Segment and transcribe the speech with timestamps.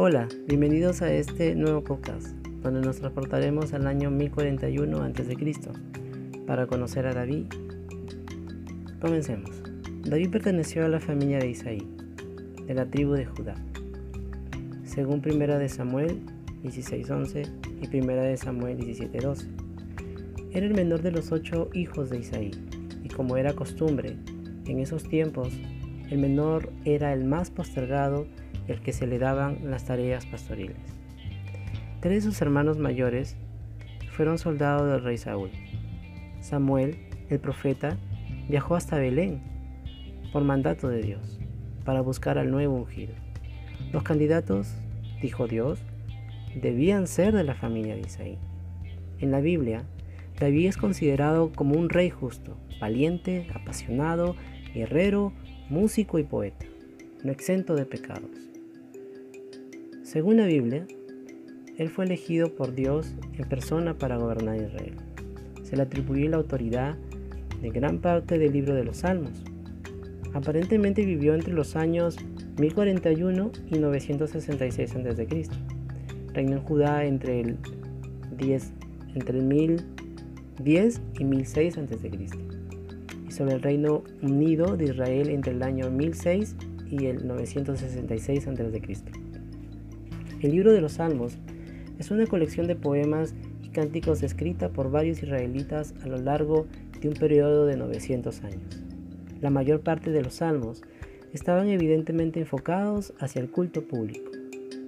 [0.00, 2.28] Hola, bienvenidos a este nuevo podcast,
[2.62, 5.36] donde nos transportaremos al año 1041 a.C.
[6.46, 7.46] para conocer a David.
[9.00, 9.50] Comencemos.
[10.04, 11.84] David perteneció a la familia de Isaí,
[12.64, 13.56] de la tribu de Judá.
[14.84, 16.20] Según Primera de Samuel
[16.62, 17.48] 16:11
[17.82, 19.48] y Primera de Samuel 17:12.
[20.52, 22.52] Era el menor de los ocho hijos de Isaí,
[23.02, 24.16] y como era costumbre,
[24.64, 25.52] en esos tiempos,
[26.08, 28.28] el menor era el más postergado,
[28.68, 30.76] el que se le daban las tareas pastoriles.
[32.00, 33.36] Tres de sus hermanos mayores
[34.12, 35.50] fueron soldados del rey Saúl.
[36.40, 36.96] Samuel,
[37.28, 37.96] el profeta,
[38.48, 39.42] viajó hasta Belén
[40.32, 41.40] por mandato de Dios
[41.84, 43.14] para buscar al nuevo ungido.
[43.92, 44.74] Los candidatos,
[45.22, 45.80] dijo Dios,
[46.54, 48.38] debían ser de la familia de Isaí.
[49.18, 49.84] En la Biblia,
[50.38, 54.36] David es considerado como un rey justo, valiente, apasionado,
[54.74, 55.32] guerrero,
[55.68, 56.66] músico y poeta,
[57.24, 58.30] no exento de pecados.
[60.08, 60.86] Según la Biblia,
[61.76, 64.94] él fue elegido por Dios en persona para gobernar Israel.
[65.64, 66.96] Se le atribuyó la autoridad
[67.60, 69.44] de gran parte del libro de los Salmos.
[70.32, 72.16] Aparentemente vivió entre los años
[72.56, 75.28] 1041 y 966 a.C.
[76.32, 77.58] Reinó en Judá entre el
[78.38, 78.72] 10
[79.14, 82.10] entre el 1010 y 1006 a.C.
[83.28, 86.56] y sobre el Reino Unido de Israel entre el año 1006
[86.90, 89.27] y el 966 a.C.
[90.40, 91.36] El libro de los Salmos
[91.98, 96.66] es una colección de poemas y cánticos escrita por varios israelitas a lo largo
[97.00, 98.84] de un periodo de 900 años.
[99.40, 100.82] La mayor parte de los salmos
[101.32, 104.30] estaban evidentemente enfocados hacia el culto público,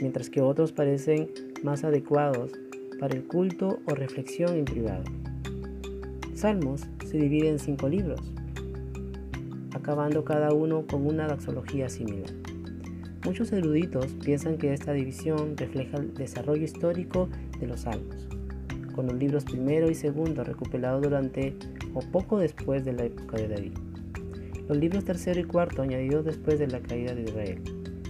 [0.00, 1.30] mientras que otros parecen
[1.62, 2.50] más adecuados
[2.98, 5.04] para el culto o reflexión en privado.
[6.34, 8.20] Salmos se divide en cinco libros,
[9.72, 12.45] acabando cada uno con una doxología similar.
[13.26, 17.28] Muchos eruditos piensan que esta división refleja el desarrollo histórico
[17.58, 18.28] de los salmos,
[18.94, 21.56] con los libros primero y segundo recopilados durante
[21.92, 23.72] o poco después de la época de David.
[24.68, 27.62] Los libros tercero y cuarto añadidos después de la caída de Israel,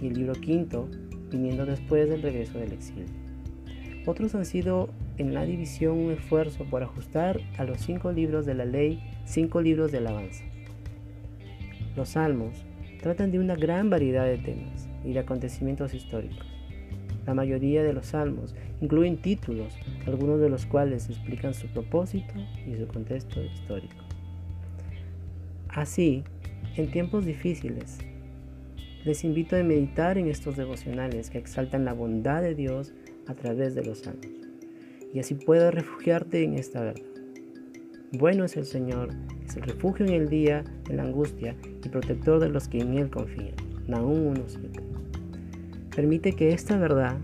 [0.03, 0.87] y el libro quinto
[1.31, 3.07] viniendo después del regreso del exilio.
[4.05, 8.53] Otros han sido en la división un esfuerzo por ajustar a los cinco libros de
[8.53, 10.45] la ley cinco libros de alabanza.
[11.97, 12.66] Los salmos
[13.07, 16.45] tratan de una gran variedad de temas y de acontecimientos históricos.
[17.25, 19.79] La mayoría de los salmos incluyen títulos,
[20.09, 22.35] algunos de los cuales explican su propósito
[22.67, 23.95] y su contexto histórico.
[25.69, 26.25] Así,
[26.75, 27.99] en tiempos difíciles,
[29.05, 32.93] les invito a meditar en estos devocionales que exaltan la bondad de Dios
[33.29, 34.27] a través de los años,
[35.15, 37.16] y así puedas refugiarte en esta verdad.
[38.19, 39.11] Bueno es el Señor,
[39.45, 41.55] es el refugio en el día, en la angustia
[41.85, 43.53] y protector de los que en Él confían.
[43.87, 44.81] Nahum 1.7.
[45.95, 47.19] Permite que esta verdad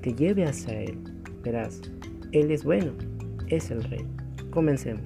[0.00, 0.96] te lleve hacia Él.
[1.42, 1.80] Verás,
[2.30, 2.92] Él es bueno,
[3.48, 4.04] es el Rey.
[4.50, 5.02] Comencemos.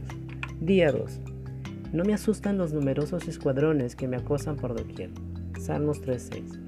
[0.60, 1.20] Día 2.
[1.94, 5.08] No me asustan los numerosos escuadrones que me acosan por doquier.
[5.58, 6.58] Salmos 3.6.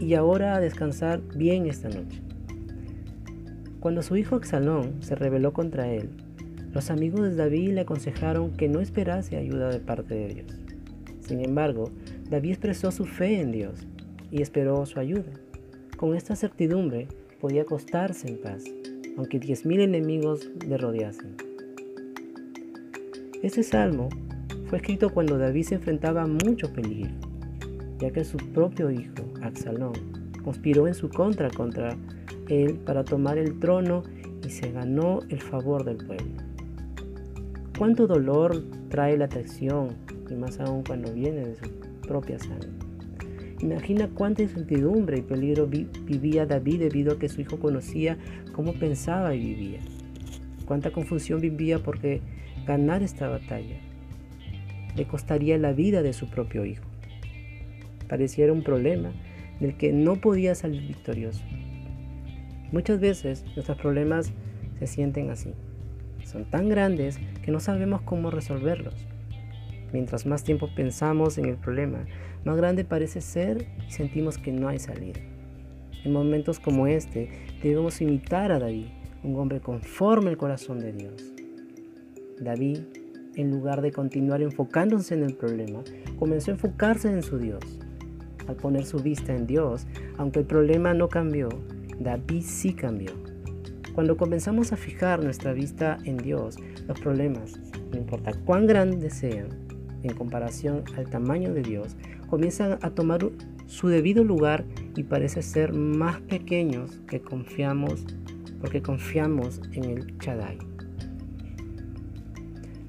[0.00, 2.22] Y ahora a descansar bien esta noche.
[3.82, 6.10] Cuando su hijo Absalón se rebeló contra él,
[6.72, 10.60] los amigos de David le aconsejaron que no esperase ayuda de parte de Dios.
[11.18, 11.90] Sin embargo,
[12.30, 13.84] David expresó su fe en Dios
[14.30, 15.32] y esperó su ayuda.
[15.96, 17.08] Con esta certidumbre
[17.40, 18.62] podía acostarse en paz,
[19.16, 21.34] aunque diez mil enemigos le rodeasen.
[23.42, 24.10] Este salmo
[24.66, 27.10] fue escrito cuando David se enfrentaba a mucho peligro,
[27.98, 30.11] ya que su propio hijo, Absalón,
[30.44, 31.96] conspiró en su contra contra
[32.48, 34.02] él para tomar el trono
[34.44, 36.42] y se ganó el favor del pueblo.
[37.78, 39.96] Cuánto dolor trae la traición,
[40.30, 41.70] y más aún cuando viene de su
[42.02, 42.68] propia sangre.
[43.60, 48.18] Imagina cuánta incertidumbre y peligro vivía David debido a que su hijo conocía
[48.52, 49.80] cómo pensaba y vivía.
[50.66, 52.20] Cuánta confusión vivía porque
[52.66, 53.76] ganar esta batalla
[54.96, 56.84] le costaría la vida de su propio hijo.
[58.08, 59.12] Pareciera un problema
[59.60, 61.42] del que no podía salir victorioso.
[62.72, 64.32] Muchas veces nuestros problemas
[64.78, 65.52] se sienten así.
[66.24, 68.94] Son tan grandes que no sabemos cómo resolverlos.
[69.92, 72.06] Mientras más tiempo pensamos en el problema,
[72.44, 75.20] más grande parece ser y sentimos que no hay salida.
[76.04, 77.30] En momentos como este
[77.62, 78.86] debemos imitar a David,
[79.22, 81.32] un hombre conforme al corazón de Dios.
[82.40, 82.78] David
[83.36, 85.82] en lugar de continuar enfocándose en el problema,
[86.18, 87.62] comenzó a enfocarse en su Dios.
[88.48, 89.86] Al poner su vista en Dios,
[90.18, 91.48] aunque el problema no cambió,
[91.98, 93.12] David sí cambió.
[93.94, 96.56] Cuando comenzamos a fijar nuestra vista en Dios,
[96.88, 97.60] los problemas,
[97.90, 99.48] no importa cuán grandes sean,
[100.02, 101.96] en comparación al tamaño de Dios,
[102.28, 103.20] comienzan a tomar
[103.66, 104.64] su debido lugar
[104.96, 108.04] y parece ser más pequeños que confiamos
[108.62, 110.56] porque confiamos en el Chadai,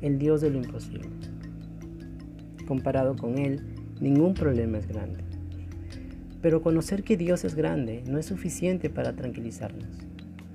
[0.01, 1.09] el Dios de lo imposible.
[2.67, 3.61] Comparado con Él,
[3.99, 5.23] ningún problema es grande.
[6.43, 9.87] Pero conocer que Dios es grande no es suficiente para tranquilizarnos,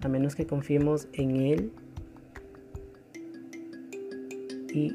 [0.02, 1.72] a menos que confiemos en Él
[4.72, 4.94] y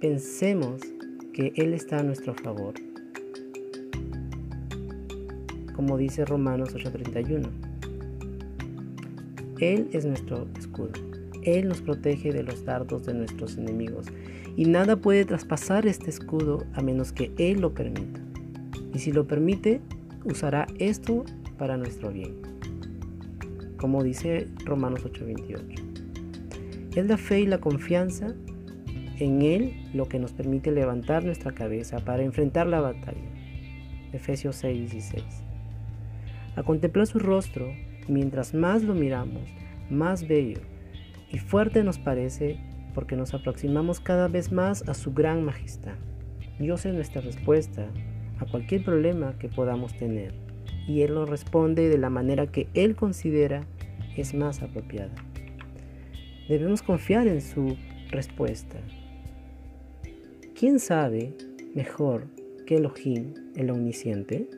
[0.00, 0.80] pensemos
[1.32, 2.74] que Él está a nuestro favor
[5.74, 7.48] como dice Romanos 8:31.
[9.60, 10.92] Él es nuestro escudo.
[11.42, 14.06] Él nos protege de los dardos de nuestros enemigos.
[14.56, 18.20] Y nada puede traspasar este escudo a menos que Él lo permita.
[18.94, 19.80] Y si lo permite,
[20.24, 21.24] usará esto
[21.58, 22.34] para nuestro bien.
[23.76, 25.82] Como dice Romanos 8:28.
[26.96, 28.34] Es la fe y la confianza
[29.18, 33.30] en Él lo que nos permite levantar nuestra cabeza para enfrentar la batalla.
[34.12, 35.22] Efesios 6:16.
[36.56, 37.72] A contemplar su rostro,
[38.08, 39.42] mientras más lo miramos,
[39.90, 40.60] más bello
[41.30, 42.58] y fuerte nos parece
[42.94, 45.96] porque nos aproximamos cada vez más a su gran majestad.
[46.60, 47.88] Dios es nuestra respuesta
[48.38, 50.34] a cualquier problema que podamos tener
[50.86, 53.66] y Él nos responde de la manera que Él considera
[54.16, 55.14] es más apropiada.
[56.48, 57.76] Debemos confiar en su
[58.10, 58.78] respuesta.
[60.54, 61.34] ¿Quién sabe
[61.74, 62.26] mejor
[62.66, 64.48] que Elohim, el omnisciente?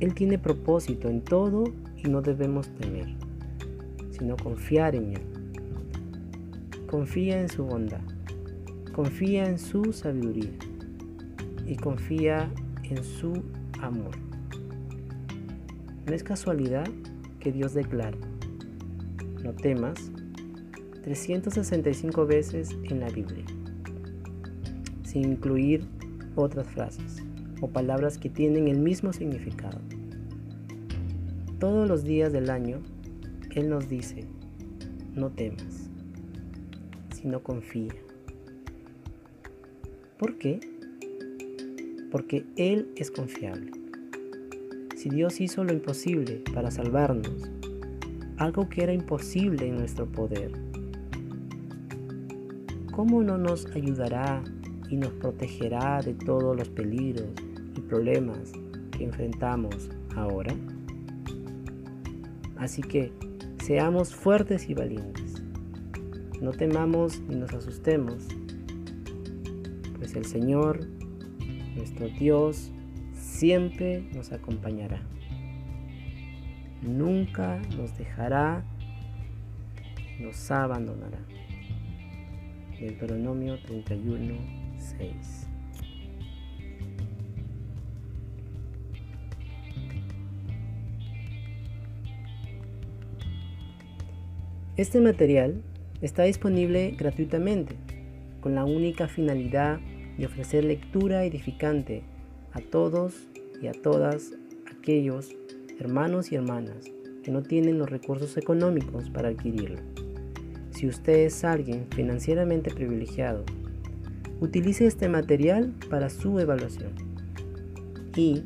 [0.00, 1.64] Él tiene propósito en todo
[1.96, 3.08] y no debemos temer,
[4.10, 5.22] sino confiar en Él.
[6.86, 8.00] Confía en su bondad,
[8.94, 10.52] confía en su sabiduría
[11.68, 12.50] y confía
[12.82, 13.44] en su
[13.80, 14.16] amor.
[16.06, 16.88] No es casualidad
[17.38, 18.16] que Dios declara,
[19.44, 20.10] no temas,
[21.02, 23.44] 365 veces en la Biblia,
[25.04, 25.84] sin incluir
[26.34, 27.22] otras frases
[27.60, 29.78] o palabras que tienen el mismo significado.
[31.58, 32.78] Todos los días del año,
[33.54, 34.24] Él nos dice,
[35.14, 35.90] no temas,
[37.14, 37.92] sino confía.
[40.18, 40.77] ¿Por qué?
[42.10, 43.72] Porque Él es confiable.
[44.96, 47.50] Si Dios hizo lo imposible para salvarnos,
[48.36, 50.52] algo que era imposible en nuestro poder,
[52.92, 54.42] ¿cómo no nos ayudará
[54.90, 57.28] y nos protegerá de todos los peligros
[57.88, 58.52] problemas
[58.96, 60.54] que enfrentamos ahora.
[62.56, 63.12] Así que
[63.64, 65.42] seamos fuertes y valientes.
[66.40, 68.26] No temamos ni nos asustemos,
[69.98, 70.86] pues el Señor,
[71.78, 72.70] nuestro Dios,
[73.14, 75.00] siempre nos acompañará.
[76.82, 78.64] Nunca nos dejará,
[80.20, 81.18] nos abandonará.
[82.78, 84.34] Deuteronomio 31,
[84.76, 85.48] 6.
[94.76, 95.60] Este material
[96.02, 97.74] está disponible gratuitamente
[98.40, 99.80] con la única finalidad
[100.18, 102.02] de ofrecer lectura edificante
[102.52, 103.14] a todos
[103.62, 104.32] y a todas
[104.76, 105.30] aquellos
[105.78, 106.90] hermanos y hermanas
[107.22, 109.78] que no tienen los recursos económicos para adquirirlo.
[110.72, 113.44] Si usted es alguien financieramente privilegiado,
[114.40, 116.92] utilice este material para su evaluación.
[118.16, 118.42] Y,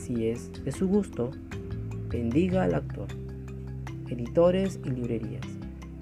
[0.00, 1.30] si es de su gusto,
[2.08, 3.08] bendiga al actor,
[4.08, 5.46] editores y librerías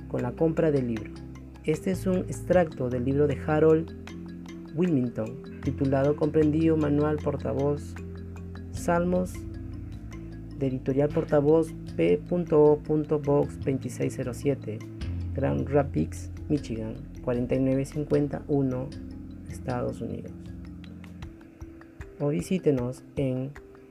[0.09, 1.13] con la compra del libro.
[1.65, 4.10] Este es un extracto del libro de Harold
[4.75, 7.95] Wilmington, titulado Comprendido Manual Portavoz
[8.73, 9.33] Salmos
[10.59, 14.79] de Editorial Portavoz P.O.Box 2607,
[15.35, 18.89] Grand Rapids, Michigan, 49501,
[19.51, 20.33] Estados Unidos.
[22.21, 23.51] O visítenos en